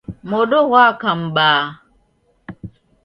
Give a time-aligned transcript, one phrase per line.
[0.29, 1.63] Modo ghwaka m'baa.